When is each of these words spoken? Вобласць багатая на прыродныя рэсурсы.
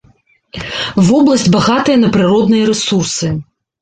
Вобласць 1.09 1.47
багатая 1.57 1.97
на 2.05 2.09
прыродныя 2.17 2.63
рэсурсы. 2.71 3.27